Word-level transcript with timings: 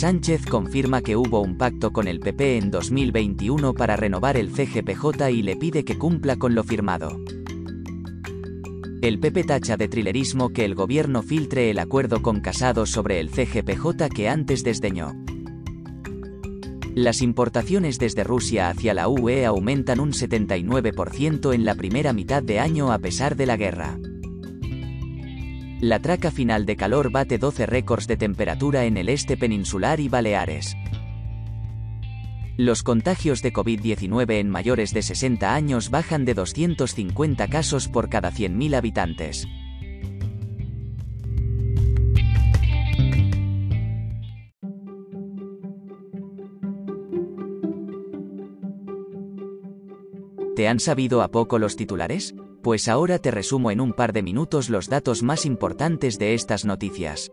Sánchez 0.00 0.46
confirma 0.46 1.02
que 1.02 1.14
hubo 1.14 1.42
un 1.42 1.58
pacto 1.58 1.92
con 1.92 2.08
el 2.08 2.20
PP 2.20 2.56
en 2.56 2.70
2021 2.70 3.74
para 3.74 3.96
renovar 3.96 4.38
el 4.38 4.48
CGPJ 4.48 5.30
y 5.30 5.42
le 5.42 5.56
pide 5.56 5.84
que 5.84 5.98
cumpla 5.98 6.36
con 6.36 6.54
lo 6.54 6.64
firmado. 6.64 7.20
El 9.02 9.20
PP 9.20 9.44
tacha 9.44 9.76
de 9.76 9.88
trilerismo 9.88 10.54
que 10.54 10.64
el 10.64 10.74
gobierno 10.74 11.20
filtre 11.20 11.68
el 11.68 11.78
acuerdo 11.78 12.22
con 12.22 12.40
Casado 12.40 12.86
sobre 12.86 13.20
el 13.20 13.28
CGPJ 13.28 14.08
que 14.08 14.30
antes 14.30 14.64
desdeñó. 14.64 15.12
Las 16.94 17.20
importaciones 17.20 17.98
desde 17.98 18.24
Rusia 18.24 18.70
hacia 18.70 18.94
la 18.94 19.06
UE 19.06 19.44
aumentan 19.44 20.00
un 20.00 20.12
79% 20.12 21.52
en 21.52 21.66
la 21.66 21.74
primera 21.74 22.14
mitad 22.14 22.42
de 22.42 22.58
año 22.58 22.90
a 22.90 23.00
pesar 23.00 23.36
de 23.36 23.44
la 23.44 23.58
guerra. 23.58 23.98
La 25.80 25.98
traca 25.98 26.30
final 26.30 26.66
de 26.66 26.76
calor 26.76 27.10
bate 27.10 27.38
12 27.38 27.64
récords 27.64 28.06
de 28.06 28.18
temperatura 28.18 28.84
en 28.84 28.98
el 28.98 29.08
este 29.08 29.38
peninsular 29.38 29.98
y 29.98 30.10
Baleares. 30.10 30.76
Los 32.58 32.82
contagios 32.82 33.40
de 33.40 33.50
COVID-19 33.54 34.40
en 34.40 34.50
mayores 34.50 34.92
de 34.92 35.00
60 35.00 35.54
años 35.54 35.88
bajan 35.88 36.26
de 36.26 36.34
250 36.34 37.48
casos 37.48 37.88
por 37.88 38.10
cada 38.10 38.30
100.000 38.30 38.74
habitantes. 38.74 39.48
¿Te 50.54 50.68
han 50.68 50.78
sabido 50.78 51.22
a 51.22 51.30
poco 51.30 51.58
los 51.58 51.76
titulares? 51.76 52.34
Pues 52.62 52.88
ahora 52.88 53.18
te 53.18 53.30
resumo 53.30 53.70
en 53.70 53.80
un 53.80 53.92
par 53.94 54.12
de 54.12 54.22
minutos 54.22 54.68
los 54.68 54.88
datos 54.88 55.22
más 55.22 55.46
importantes 55.46 56.18
de 56.18 56.34
estas 56.34 56.64
noticias. 56.64 57.32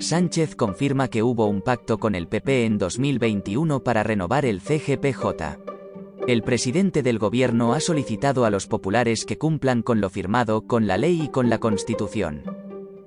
Sánchez 0.00 0.56
confirma 0.56 1.06
que 1.06 1.22
hubo 1.22 1.46
un 1.46 1.62
pacto 1.62 1.98
con 1.98 2.16
el 2.16 2.26
PP 2.26 2.64
en 2.64 2.78
2021 2.78 3.84
para 3.84 4.02
renovar 4.02 4.44
el 4.44 4.60
CGPJ. 4.60 5.58
El 6.26 6.42
presidente 6.42 7.04
del 7.04 7.20
gobierno 7.20 7.74
ha 7.74 7.80
solicitado 7.80 8.44
a 8.44 8.50
los 8.50 8.66
populares 8.66 9.24
que 9.24 9.38
cumplan 9.38 9.82
con 9.82 10.00
lo 10.00 10.10
firmado, 10.10 10.66
con 10.66 10.88
la 10.88 10.98
ley 10.98 11.22
y 11.22 11.28
con 11.28 11.48
la 11.48 11.58
Constitución. 11.58 12.42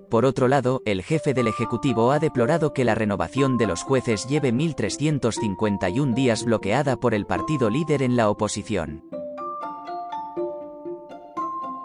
Por 0.09 0.23
otro 0.23 0.47
lado, 0.47 0.81
el 0.86 1.03
jefe 1.03 1.33
del 1.33 1.47
Ejecutivo 1.47 2.14
ha 2.14 2.20
deplorado 2.20 2.72
que 2.72 2.86
la 2.86 2.95
renovación 2.95 3.58
de 3.58 3.67
los 3.67 3.83
jueces 3.83 4.27
lleve 4.27 4.53
1.351 4.53 6.14
días 6.14 6.45
bloqueada 6.45 6.95
por 6.95 7.14
el 7.14 7.25
partido 7.25 7.70
líder 7.70 8.02
en 8.02 8.16
la 8.16 8.30
oposición. 8.30 9.03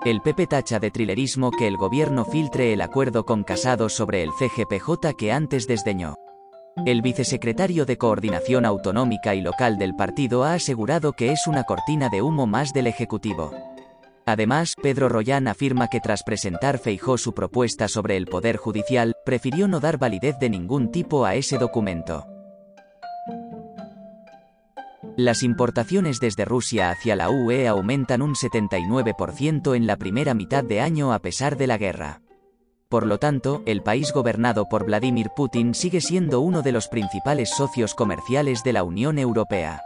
El 0.03 0.23
PP 0.23 0.47
tacha 0.47 0.81
de 0.81 0.91
trilerismo 0.91 1.51
que 1.51 1.69
el 1.69 1.77
gobierno 1.77 2.25
filtre 2.25 2.73
el 2.73 2.81
acuerdo 2.81 3.27
con 3.27 3.45
Casado 3.45 3.91
sobre 3.91 4.23
el 4.23 4.31
CGPJ 4.31 5.15
que 5.15 5.31
antes 5.31 5.67
desdeñó. 5.67 6.15
El 6.87 7.03
vicesecretario 7.03 7.85
de 7.85 7.99
Coordinación 7.99 8.65
Autonómica 8.65 9.35
y 9.35 9.43
Local 9.43 9.77
del 9.77 9.95
partido 9.95 10.45
ha 10.45 10.55
asegurado 10.55 11.13
que 11.13 11.33
es 11.33 11.47
una 11.47 11.65
cortina 11.65 12.09
de 12.09 12.23
humo 12.23 12.47
más 12.47 12.73
del 12.73 12.87
Ejecutivo. 12.87 13.53
Además, 14.25 14.75
Pedro 14.83 15.11
Royán 15.11 15.47
afirma 15.47 15.89
que 15.89 16.01
tras 16.01 16.23
presentar 16.23 16.79
Feijó 16.79 17.19
su 17.19 17.35
propuesta 17.35 17.87
sobre 17.87 18.17
el 18.17 18.25
Poder 18.25 18.57
Judicial, 18.57 19.15
prefirió 19.27 19.69
no 19.69 19.81
dar 19.81 19.99
validez 19.99 20.39
de 20.39 20.49
ningún 20.49 20.91
tipo 20.91 21.27
a 21.27 21.35
ese 21.35 21.59
documento. 21.59 22.30
Las 25.23 25.43
importaciones 25.43 26.19
desde 26.19 26.47
Rusia 26.47 26.91
hacia 26.91 27.15
la 27.15 27.29
UE 27.29 27.69
aumentan 27.69 28.23
un 28.23 28.35
79% 28.35 29.77
en 29.77 29.87
la 29.87 29.99
primera 29.99 30.33
mitad 30.33 30.65
de 30.65 30.81
año 30.81 31.13
a 31.13 31.19
pesar 31.19 31.59
de 31.59 31.67
la 31.67 31.77
guerra. 31.77 32.23
Por 32.89 33.05
lo 33.07 33.19
tanto, 33.19 33.63
el 33.67 33.83
país 33.83 34.15
gobernado 34.15 34.67
por 34.71 34.87
Vladimir 34.87 35.29
Putin 35.37 35.75
sigue 35.75 36.01
siendo 36.01 36.41
uno 36.41 36.63
de 36.63 36.73
los 36.73 36.89
principales 36.89 37.51
socios 37.51 37.95
comerciales 37.95 38.65
de 38.65 38.73
la 38.73 38.83
Unión 38.83 39.19
Europea. 39.19 39.83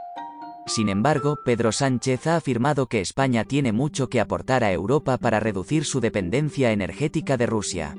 Sin 0.66 0.88
embargo, 0.88 1.40
Pedro 1.44 1.72
Sánchez 1.72 2.28
ha 2.28 2.36
afirmado 2.36 2.86
que 2.86 3.00
España 3.00 3.42
tiene 3.42 3.72
mucho 3.72 4.08
que 4.08 4.20
aportar 4.20 4.62
a 4.62 4.70
Europa 4.70 5.18
para 5.18 5.40
reducir 5.40 5.84
su 5.84 5.98
dependencia 6.00 6.70
energética 6.70 7.36
de 7.36 7.46
Rusia. 7.46 7.96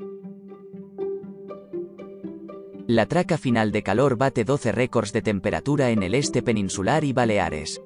La 2.88 3.06
traca 3.06 3.36
final 3.36 3.72
de 3.72 3.82
calor 3.82 4.16
bate 4.16 4.44
12 4.44 4.70
récords 4.70 5.12
de 5.12 5.20
temperatura 5.20 5.90
en 5.90 6.04
el 6.04 6.14
este 6.14 6.40
peninsular 6.40 7.02
y 7.02 7.12
Baleares. 7.12 7.82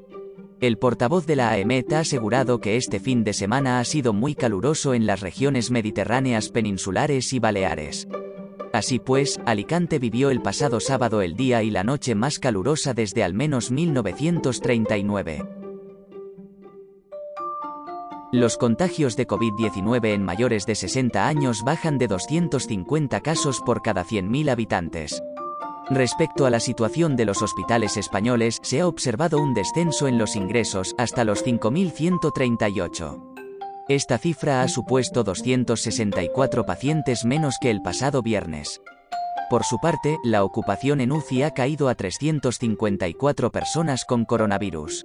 El 0.61 0.77
portavoz 0.77 1.25
de 1.25 1.37
la 1.37 1.49
AEMET 1.53 1.91
ha 1.95 2.01
asegurado 2.01 2.61
que 2.61 2.77
este 2.77 3.01
fin 3.01 3.25
de 3.25 3.33
semana 3.33 3.81
ha 3.81 3.85
sido 3.85 4.13
muy 4.13 4.35
caluroso 4.35 4.93
en 4.93 5.07
las 5.07 5.21
regiones 5.21 5.71
mediterráneas 5.71 6.51
peninsulares 6.51 7.33
y 7.33 7.39
Baleares. 7.39 8.09
Así 8.75 8.99
pues, 8.99 9.41
Alicante 9.47 9.99
vivió 9.99 10.29
el 10.29 10.43
pasado 10.43 10.81
sábado 10.81 11.23
el 11.23 11.35
día 11.35 11.63
y 11.63 11.71
la 11.71 11.83
noche 11.83 12.15
más 12.15 12.39
calurosa 12.39 12.93
desde 12.93 13.25
al 13.25 13.33
menos 13.33 13.71
1939. 13.71 15.60
Los 18.33 18.57
contagios 18.57 19.17
de 19.17 19.27
COVID-19 19.27 20.15
en 20.15 20.23
mayores 20.23 20.65
de 20.65 20.77
60 20.77 21.27
años 21.27 21.65
bajan 21.65 21.99
de 21.99 22.07
250 22.07 23.21
casos 23.23 23.61
por 23.61 23.83
cada 23.83 24.05
100.000 24.05 24.51
habitantes. 24.51 25.21
Respecto 25.91 26.47
a 26.47 26.51
la 26.51 26.61
situación 26.61 27.17
de 27.17 27.25
los 27.25 27.43
hospitales 27.43 27.97
españoles, 27.97 28.59
se 28.63 28.83
ha 28.83 28.87
observado 28.87 29.43
un 29.43 29.53
descenso 29.53 30.07
en 30.07 30.17
los 30.17 30.37
ingresos 30.37 30.95
hasta 30.97 31.25
los 31.25 31.45
5.138. 31.45 33.21
Esta 33.89 34.17
cifra 34.17 34.63
ha 34.63 34.69
supuesto 34.69 35.25
264 35.25 36.65
pacientes 36.65 37.25
menos 37.25 37.57
que 37.61 37.71
el 37.73 37.83
pasado 37.83 38.23
viernes. 38.23 38.81
Por 39.51 39.65
su 39.65 39.81
parte, 39.81 40.19
la 40.23 40.45
ocupación 40.45 41.01
en 41.01 41.11
UCI 41.11 41.43
ha 41.43 41.51
caído 41.51 41.89
a 41.89 41.97
354 41.97 43.51
personas 43.51 44.05
con 44.05 44.25
coronavirus. 44.25 45.05